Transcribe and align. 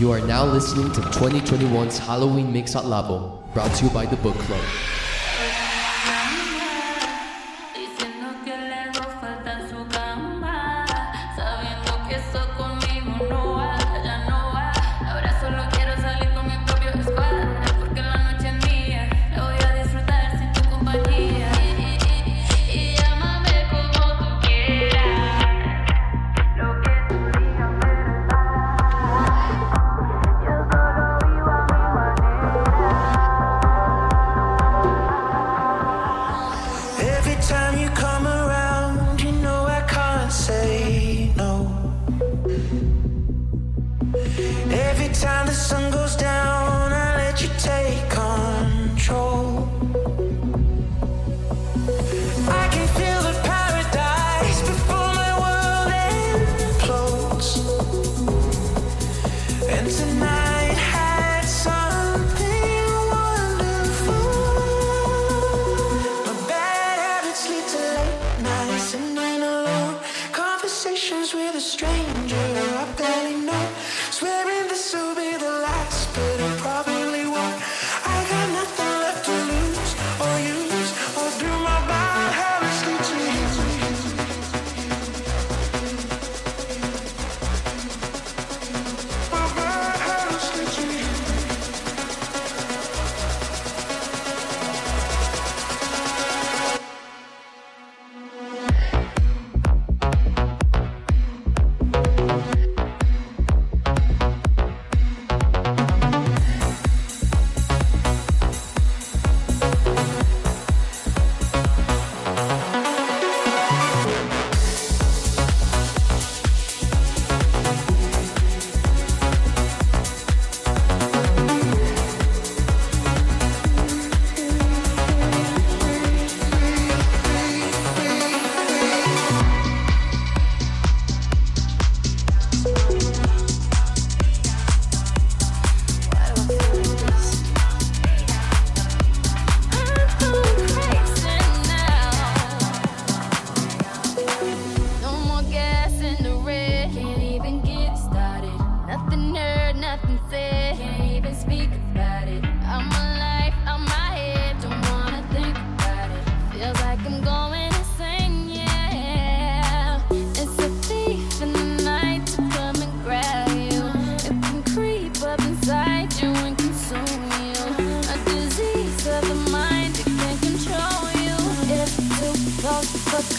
You 0.00 0.12
are 0.12 0.20
now 0.22 0.46
listening 0.46 0.90
to 0.92 1.00
2021's 1.02 1.98
Halloween 1.98 2.50
Mix 2.50 2.74
at 2.74 2.84
Labo, 2.84 3.42
brought 3.52 3.70
to 3.74 3.84
you 3.84 3.90
by 3.90 4.06
the 4.06 4.16
Book 4.16 4.34
Club. 4.34 4.64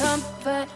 comfort. 0.02 0.68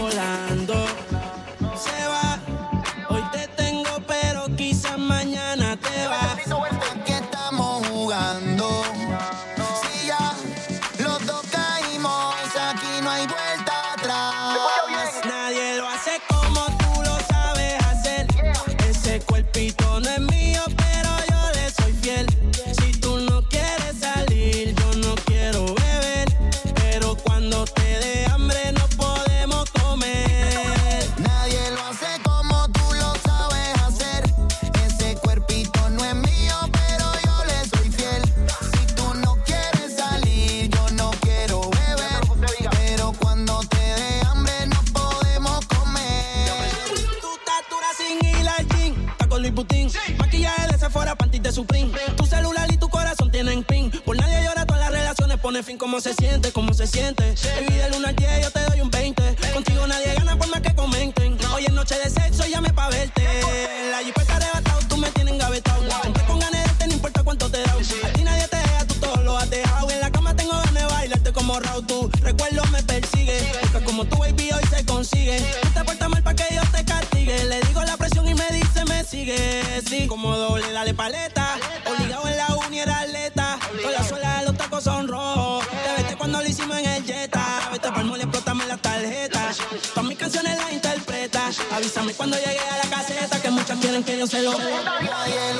sola. 0.00 0.39
Putin. 49.52 49.90
Maquillaje 50.18 50.68
de 50.72 50.78
Sephora, 50.78 51.14
panties 51.16 51.42
de 51.42 51.52
Supreme. 51.52 51.90
Tu 52.16 52.26
celular 52.26 52.70
y 52.72 52.76
tu 52.76 52.88
corazón 52.88 53.30
tienen 53.30 53.64
pin. 53.64 53.90
Por 54.04 54.16
nadie 54.16 54.44
llora, 54.44 54.66
todas 54.66 54.82
las 54.82 54.92
relaciones 54.92 55.38
pone 55.38 55.62
fin. 55.62 55.78
¿Cómo 55.78 56.00
se 56.00 56.14
siente? 56.14 56.52
¿Cómo 56.52 56.72
se 56.74 56.86
siente? 56.86 57.34
Baby, 57.56 57.74
del 57.76 57.94
1 57.94 58.08
al 58.08 58.16
10 58.16 58.42
yo 58.42 58.50
te 58.50 58.60
doy 58.64 58.80
un 58.80 58.90
20. 58.90 59.36
Contigo 59.52 59.86
nadie 59.86 60.14
gana 60.14 60.36
por 60.36 60.48
más 60.48 60.60
que 60.60 60.74
comenten. 60.74 61.38
Hoy 61.54 61.64
es 61.66 61.72
noche 61.72 61.96
de 61.96 62.10
sexo, 62.10 62.44
llame 62.46 62.70
pa' 62.72 62.88
verte. 62.90 63.22
La 63.90 63.98
jipeta 63.98 64.36
arrebatado, 64.36 64.80
tú 64.88 64.96
me 64.96 65.10
tienes 65.10 65.34
engavetado. 65.34 65.82
Compré 66.02 66.24
con 66.24 66.38
ganas 66.38 66.78
de 66.78 66.86
no 66.86 66.92
importa 66.94 67.22
cuánto 67.22 67.50
te 67.50 67.62
da. 67.62 67.72
A 67.72 68.12
ti 68.12 68.24
nadie 68.24 68.48
te 68.48 68.56
deja, 68.56 68.86
tú 68.86 68.94
todo 68.94 69.16
lo 69.22 69.36
has 69.36 69.50
dejado. 69.50 69.90
En 69.90 70.00
la 70.00 70.10
cama 70.10 70.34
tengo 70.34 70.52
ganas 70.52 70.74
de 70.74 70.84
bailarte 70.84 71.32
como 71.32 71.58
Raúl. 71.58 71.86
Tu 71.86 72.10
recuerdo 72.22 72.62
me 72.72 72.82
persigue. 72.82 73.38
Porque 73.60 73.84
como 73.84 74.04
tu 74.04 74.18
baby 74.18 74.50
hoy 74.52 74.64
se 74.70 74.84
consigue 74.84 75.38
como 80.06 80.36
doble, 80.36 80.70
dale 80.72 80.94
paleta. 80.94 81.56
paleta. 81.58 81.90
Obligado 81.90 82.28
en 82.28 82.36
la 82.36 82.46
uni 82.66 82.78
era 82.78 83.00
atleta. 83.00 83.58
Con 83.82 83.92
la 83.92 84.04
suela 84.04 84.42
los 84.42 84.56
tacos 84.56 84.84
son 84.84 85.08
rojos. 85.08 85.64
Yeah. 85.68 85.82
Te 85.96 86.02
vete 86.02 86.16
cuando 86.16 86.40
lo 86.40 86.48
hicimos 86.48 86.78
en 86.78 86.86
el 86.86 87.04
Jetta. 87.04 87.68
Vete 87.72 87.90
pa'l 87.90 88.04
mole, 88.04 88.22
explótame 88.22 88.66
la 88.66 88.76
tarjeta. 88.76 89.52
Todas 89.92 90.08
mis 90.08 90.16
canciones 90.16 90.56
las 90.56 90.72
interpreta. 90.72 91.50
Avísame 91.74 92.12
cuando 92.14 92.36
llegue 92.36 92.60
a 92.60 92.78
la 92.78 92.96
caseta, 92.96 93.42
que 93.42 93.50
muchas 93.50 93.78
quieren 93.80 94.04
que 94.04 94.16
yo 94.16 94.26
se 94.28 94.42
lo. 94.42 94.56
Nadie 94.56 95.54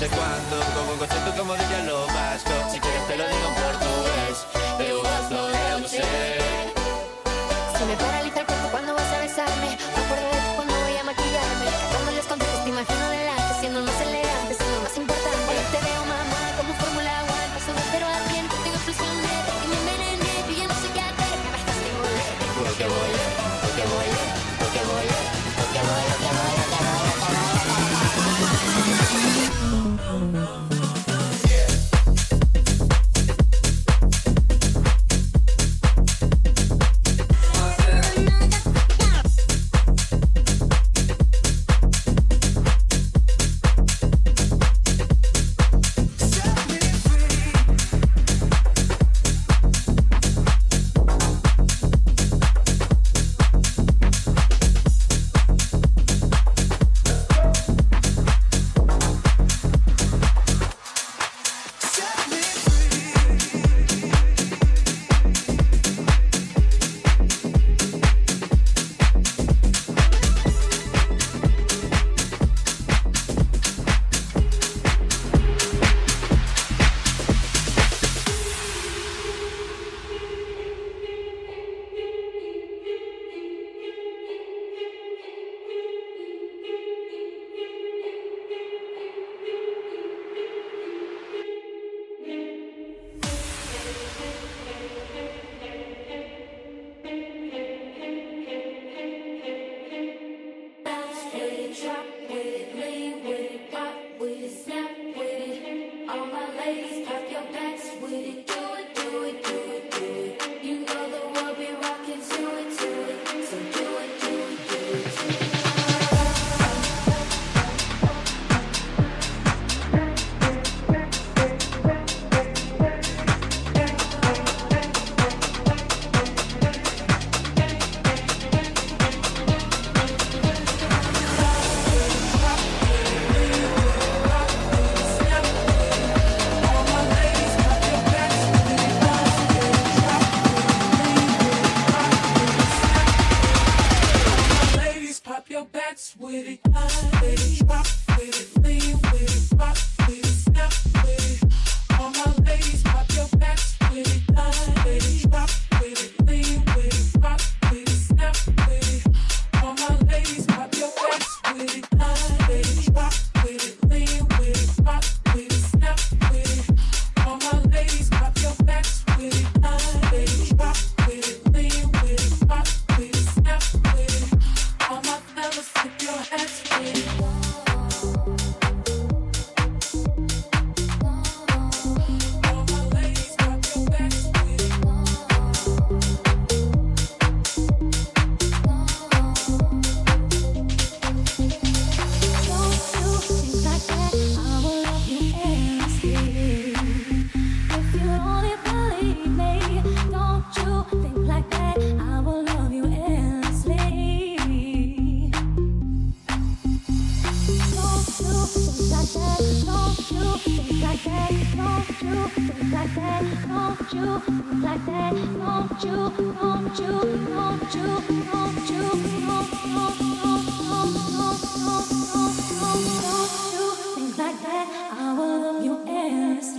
sé 0.00 0.08
cuánto, 0.08 0.56
con 0.72 0.88
un 0.88 0.98
coche 0.98 1.14
tú 1.26 1.36
como 1.36 1.52
de 1.52 1.66
diálogo 1.68 2.09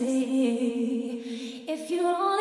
endlessly. 0.01 1.63
If 1.67 1.89
you 1.91 2.01
only 2.05 2.40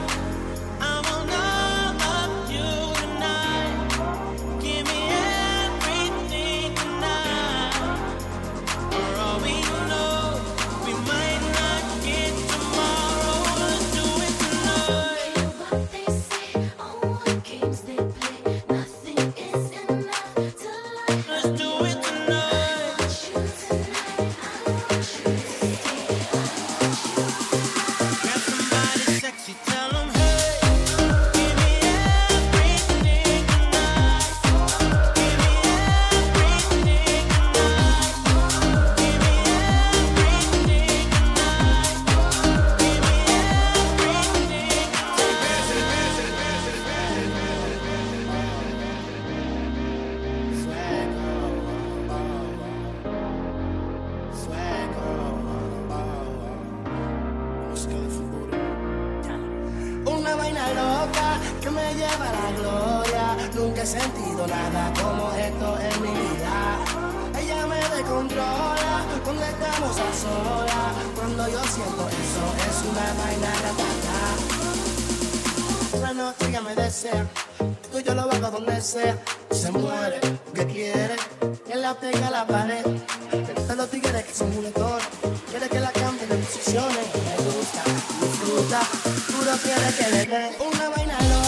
Loca 60.53 61.39
que 61.61 61.69
me 61.69 61.93
lleva 61.95 62.29
a 62.29 62.33
la 62.33 62.51
gloria. 62.57 63.37
Nunca 63.55 63.81
he 63.83 63.85
sentido 63.85 64.47
nada 64.47 64.93
como 65.01 65.31
esto 65.33 65.77
en 65.79 66.01
mi 66.01 66.09
vida. 66.09 66.77
Ella 67.39 67.67
me 67.67 67.79
descontrola 67.95 69.03
cuando 69.23 69.43
estamos 69.43 69.97
a 69.97 70.13
solas. 70.23 70.93
Cuando 71.15 71.47
yo 71.47 71.63
siento 71.63 72.09
eso, 72.09 72.43
es 72.69 72.77
una 72.89 73.13
vaina 73.21 73.51
ratata. 73.63 74.17
La 76.01 76.13
noche 76.13 76.47
ella 76.49 76.61
me 76.61 76.75
desea, 76.75 77.27
tú 77.91 77.99
y 77.99 78.03
yo 78.03 78.13
lo 78.15 78.21
hago 78.21 78.51
donde 78.51 78.81
sea. 78.81 79.17
Se 79.51 79.71
muere, 79.71 80.19
que 80.53 80.65
quiere, 80.65 81.15
que 81.67 81.75
la 81.75 81.93
pega 81.93 82.29
la 82.31 82.45
pared. 82.45 82.83
Pero 83.31 83.75
los 83.75 83.89
tigres 83.89 84.23
que 84.25 84.33
son 84.33 84.51
juguetones, 84.53 85.07
quiere 85.49 85.69
que 85.69 85.79
la 85.79 85.91
cambie 85.91 86.27
de 86.27 86.35
posiciones. 86.35 87.07
Me 87.27 87.35
gusta, 87.45 87.83
disfruta, 88.51 88.81
puro 89.27 89.57
quiere 89.63 89.93
que 89.97 90.11
le 90.11 90.25
dé. 90.25 90.57
Una 90.59 90.89
vaina 90.89 91.40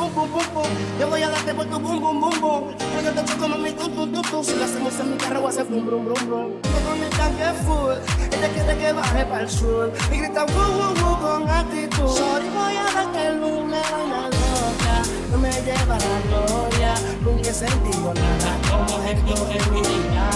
pum 0.00 0.10
pum 0.14 0.28
pum 0.32 0.46
pum. 0.54 0.70
Yo 0.98 1.08
voy 1.08 1.22
a 1.22 1.28
darte 1.28 1.52
por 1.54 1.66
tu 1.66 1.78
bum 1.78 2.00
bum 2.00 2.20
bum 2.20 2.40
bum 2.40 2.62
Yo 3.04 3.12
te 3.12 3.24
choco 3.24 3.48
mami 3.48 3.72
tu 3.72 3.88
tu 3.88 4.06
tu 4.06 4.22
tu 4.22 4.44
Si 4.44 4.54
lo 4.56 4.64
hacemos 4.64 4.98
en 5.00 5.10
mi 5.10 5.16
carro 5.16 5.40
voy 5.40 5.48
a 5.48 5.50
hacer 5.50 5.64
brum 5.66 5.84
brum 5.86 6.04
brum 6.04 6.26
brum 6.28 6.50
con 6.84 7.00
mi 7.00 7.08
tanque 7.18 7.52
full 7.64 7.96
Ella 8.32 8.48
quiere 8.54 8.78
que 8.78 8.92
baje 8.92 9.24
para 9.26 9.42
el 9.42 9.50
sur. 9.50 9.92
Y 10.12 10.16
grita 10.18 10.44
woo 10.46 10.70
woo 10.78 10.94
woo 11.00 11.16
con 11.20 11.48
actitud. 11.48 12.08
Sorry 12.08 12.48
voy 12.48 12.76
a 12.76 12.84
darte 12.94 13.26
el 13.26 13.42
una 13.42 13.80
vaina 13.92 14.20
loca. 14.38 14.96
No 15.30 15.38
me 15.38 15.52
lleva 15.66 15.96
la 16.04 16.16
gloria 16.28 16.94
Nunca 17.20 17.50
he 17.50 17.54
sentido 17.54 18.14
nada. 18.14 18.50
Como 18.70 18.94
esto 19.04 19.34
en 19.56 19.74
mi 19.74 19.80
vida 19.80 20.26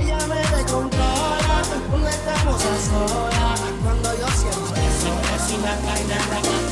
Ella 0.00 0.18
me 0.28 0.40
descontrola. 0.56 1.56
Cuando 1.88 2.08
estamos 2.08 2.60
a 2.72 2.74
solas 2.88 3.60
Cuando 3.82 4.08
yo 4.20 4.28
siento 4.40 4.74
eso 4.74 5.12
Es 5.36 5.58
una 5.58 5.74
vaina 5.86 6.71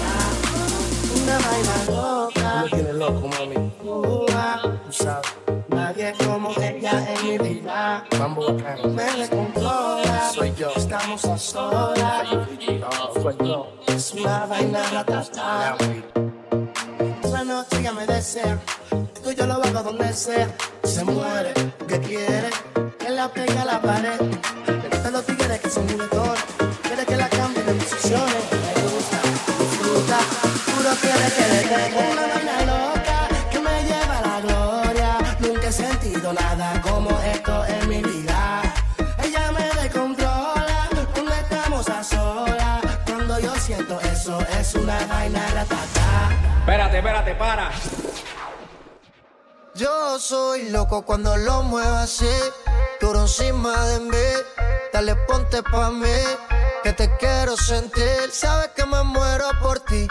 esa 1.31 1.49
vaina 1.49 1.85
loca. 1.87 2.63
Me 2.63 2.71
tienes 2.71 2.95
loco, 2.95 3.29
mami. 3.29 3.73
Tú 3.83 4.93
sabes. 4.93 5.27
Nadie 5.69 6.13
como 6.25 6.51
ella 6.61 7.15
en 7.15 7.29
mi 7.29 7.39
vida. 7.39 8.05
Mambo. 8.19 8.53
Me 8.53 9.05
descontrola. 9.19 10.31
Soy 10.35 10.53
yo. 10.55 10.71
Estamos 10.77 11.25
a 11.25 11.39
solas. 11.39 12.29
Soy 13.23 13.37
yo. 13.45 13.73
Es 13.87 14.13
una 14.15 14.47
vaina 14.47 14.83
ratata. 14.93 15.77
La 17.31 17.45
noche 17.45 17.83
ya 17.83 17.93
me 17.93 18.07
desea. 18.07 18.59
Tú 19.23 19.31
y 19.31 19.35
yo 19.35 19.47
lo 19.47 19.55
hago 19.55 19.83
donde 19.83 20.13
sea. 20.13 20.49
Se 20.83 21.05
muere. 21.05 21.53
¿Qué 21.87 22.01
quiere? 22.01 22.51
Que 22.99 23.11
la 23.11 23.29
pega 23.29 23.63
a 23.63 23.65
la 23.65 23.81
pared. 23.81 24.40
Es 32.01 32.13
una 32.13 32.27
vaina 32.35 32.57
loca 32.73 33.29
que 33.51 33.59
me 33.61 33.83
lleva 33.85 34.19
a 34.19 34.23
la 34.29 34.41
gloria. 34.41 35.19
Nunca 35.41 35.69
he 35.69 35.73
sentido 35.73 36.33
nada 36.33 36.81
como 36.81 37.11
esto 37.21 37.65
en 37.67 37.89
mi 37.89 38.03
vida. 38.03 38.63
Ella 39.23 39.53
me 39.53 39.65
descontrola, 39.81 40.89
cuando 41.13 41.33
estamos 41.33 41.89
a 41.89 42.03
solas. 42.03 42.81
Cuando 43.07 43.39
yo 43.39 43.55
siento 43.57 44.01
eso, 44.01 44.39
es 44.59 44.75
una 44.75 44.99
vaina 45.07 45.47
ratata. 45.55 46.31
Espérate, 46.61 46.99
espérate, 46.99 47.35
para. 47.35 47.71
Yo 49.75 50.19
soy 50.19 50.71
loco 50.71 51.03
cuando 51.03 51.37
lo 51.37 51.63
muevo 51.63 51.97
así. 51.97 52.29
Toro 52.99 53.23
encima 53.23 53.85
de 53.87 54.01
mí. 54.01 54.29
Dale, 54.93 55.17
ponte 55.27 55.63
para 55.63 55.91
mí. 55.91 56.19
Que 56.83 56.93
te 56.93 57.17
quiero 57.17 57.57
sentir. 57.57 58.31
¿Sabes 58.33 58.69
que 58.77 58.85
me 58.85 59.03
muero 59.05 59.49
por 59.63 59.81
ti? 59.81 60.07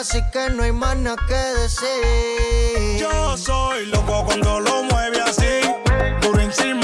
así 0.00 0.22
que 0.32 0.50
no 0.50 0.62
hay 0.62 0.72
más 0.72 0.96
nada 0.96 1.16
que 1.28 1.34
decir. 1.34 2.98
Yo 2.98 3.36
soy 3.36 3.86
loco 3.86 4.24
cuando 4.24 4.60
lo 4.60 4.82
mueve 4.84 5.20
así, 5.20 5.60
por 6.20 6.40
encima 6.40 6.83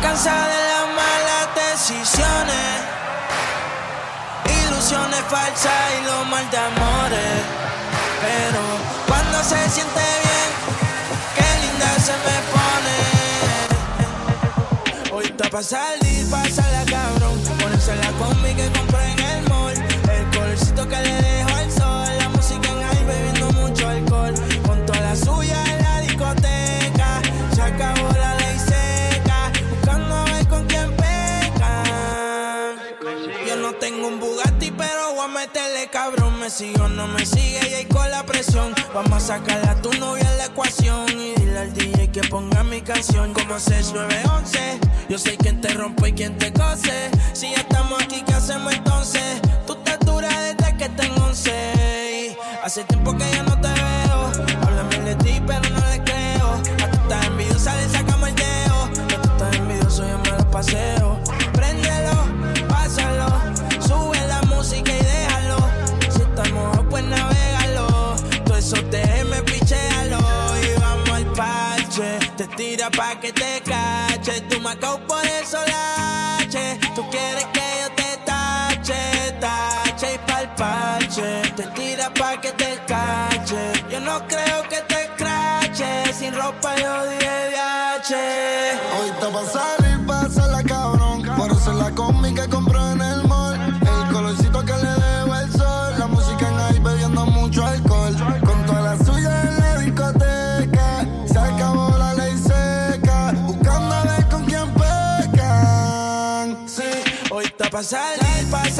cansada 0.00 0.48
de 0.48 0.62
las 0.72 0.86
malas 1.00 1.48
decisiones, 1.54 2.82
ilusiones 4.66 5.20
falsas 5.28 5.72
y 5.98 6.04
los 6.04 6.26
mal 6.26 6.50
de 6.50 6.58
amores. 6.58 7.42
Pero 8.20 8.60
cuando 9.06 9.42
se 9.42 9.70
siente 9.70 10.00
bien, 10.24 10.50
qué 11.36 11.48
linda 11.62 11.88
se 11.98 12.12
me 12.12 12.36
pone. 12.52 12.98
Hoy 15.12 15.24
Ahorita 15.24 15.50
para 15.50 15.62
salir, 15.62 16.30
pásala 16.30 16.84
cabrón, 16.86 17.38
ponérsela 17.60 18.10
conmigo 18.12 18.56
que 18.56 18.70
compré 18.78 19.12
en 19.12 19.18
el 19.18 19.48
mall, 19.48 19.74
el 19.74 20.30
colorcito 20.36 20.88
que 20.88 20.96
le 20.96 21.14
dejo 21.22 21.49
si 36.50 36.72
yo 36.74 36.88
no 36.88 37.06
me 37.06 37.24
sigue 37.24 37.60
y 37.70 37.74
ahí 37.74 37.84
con 37.84 38.10
la 38.10 38.26
presión. 38.26 38.74
Vamos 38.92 39.12
a 39.12 39.38
sacar 39.38 39.68
a 39.68 39.80
tu 39.80 39.92
novia 39.94 40.28
en 40.28 40.38
la 40.38 40.46
ecuación 40.46 41.08
y 41.10 41.34
dile 41.34 41.58
al 41.58 41.72
DJ 41.72 42.10
que 42.10 42.22
ponga 42.22 42.64
mi 42.64 42.80
canción 42.80 43.32
como 43.32 43.58
6911. 43.58 44.80
Yo 45.08 45.18
sé 45.18 45.36
quién 45.36 45.60
te 45.60 45.68
rompe 45.68 46.08
y 46.08 46.12
quién 46.12 46.36
te 46.38 46.52
cose. 46.52 47.10
Si 47.34 47.54
mira 72.80 72.90
pa' 72.90 73.20
que 73.20 73.32
te 73.32 73.60
cache. 73.62 74.40
Tú 74.48 74.58
me 74.60 74.74
por 74.76 75.24
eso 75.26 75.58
lache. 75.66 76.78
Tú 76.94 77.02
quieres 77.10 77.44
que 77.52 77.66
yo 77.82 77.88
te 77.94 78.16
tache, 78.24 79.32
tache 79.38 80.14
y 80.14 80.18
palpache. 80.26 81.42
Te 81.56 81.62
tira 81.74 82.08
pa' 82.14 82.40
que 82.40 82.52
te 82.52 82.78
cache. 82.86 83.72
Yo 83.90 84.00
no 84.00 84.26
creo. 84.26 84.49
pa' 107.80 107.84
salir, 107.84 108.46
pa' 108.50 108.64
salir. 108.64 108.79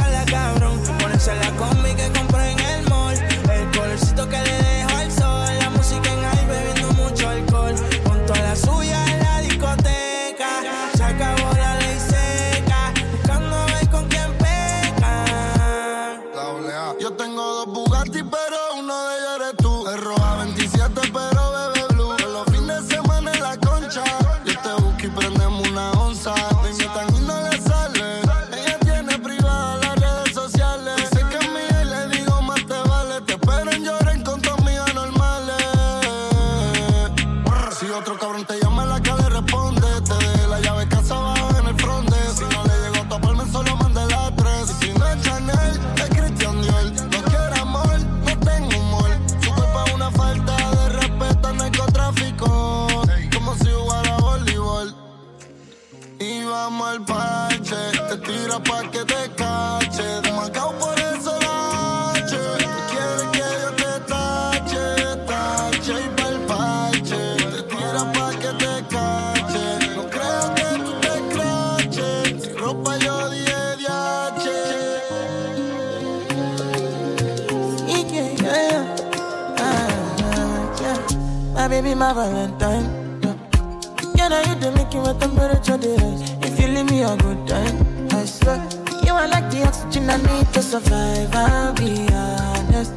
now 84.31 84.41
you 84.49 84.55
the 84.61 84.71
making 84.73 85.03
my 85.03 85.13
temperature 85.15 85.77
dey 85.77 85.97
rise. 85.97 86.23
If 86.47 86.61
you 86.61 86.69
leave 86.69 86.89
me, 86.91 87.03
a 87.03 87.17
good 87.17 87.41
time, 87.49 87.77
I 88.13 88.25
swear. 88.25 88.59
You 89.05 89.13
are 89.15 89.27
like 89.29 89.51
the 89.51 89.65
oxygen 89.67 90.09
I 90.09 90.17
need 90.19 90.47
to 90.55 90.63
survive. 90.63 91.35
I'll 91.35 91.75
be 91.75 92.07
honest. 92.15 92.95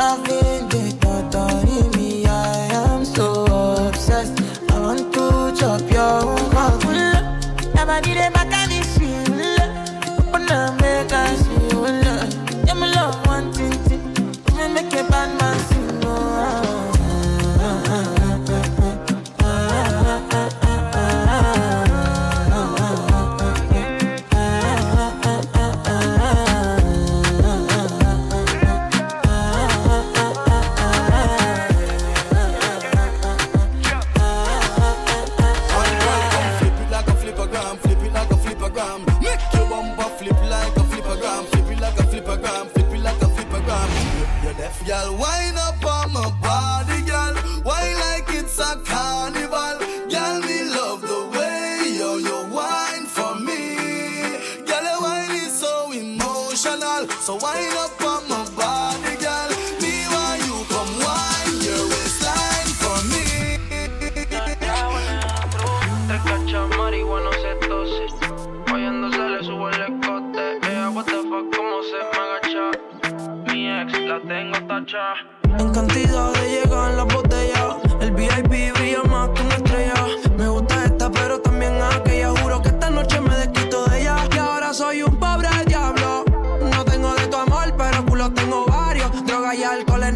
Loving 0.00 0.68
the 0.72 0.82
thought 1.00 1.34
of 1.34 1.96
me, 1.96 2.24
I 2.24 2.56
am 2.84 3.04
so 3.04 3.44
obsessed. 3.88 4.40
I 4.70 4.80
want 4.80 5.12
to 5.14 5.24
chop 5.60 5.82
your 5.92 6.24
own. 6.24 6.40
Your 7.76 7.86
body, 7.86 8.14
Your 39.54 39.68
bumper 39.68 40.10
flip 40.18 40.40
like 40.48 40.76
a 40.76 40.84
flipper 40.84 41.16
gram, 41.16 41.44
flip 41.46 41.70
it 41.70 41.80
like 41.80 41.98
a 41.98 42.02
flipper 42.04 42.36
gram, 42.36 42.66
flip 42.68 42.92
it 42.92 43.00
like 43.00 43.22
a 43.22 43.28
flipper 43.28 43.60
gram. 43.60 43.90
Your 44.44 44.54
deaf 44.54 44.86
y'all 44.86 45.16
wind 45.16 45.58
up. 45.58 45.79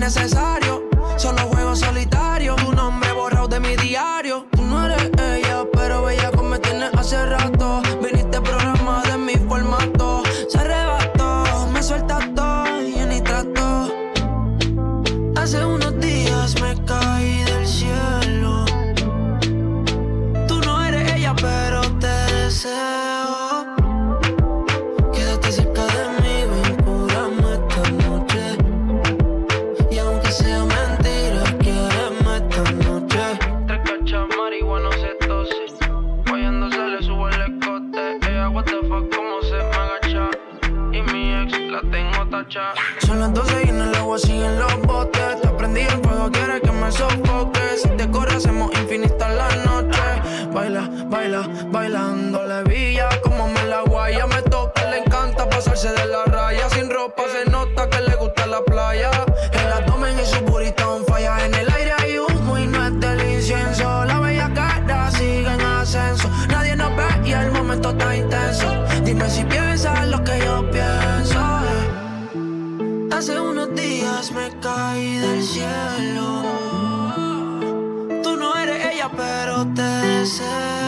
innecesario 0.05 0.64
Hace 73.35 73.43
unos 73.43 73.75
días 73.75 74.31
me 74.31 74.49
caí 74.61 75.17
del 75.17 75.43
cielo. 75.43 76.45
Tú 78.23 78.37
no 78.37 78.55
eres 78.55 78.95
ella, 78.95 79.11
pero 79.11 79.67
te 79.75 79.83
deseo. 79.83 80.84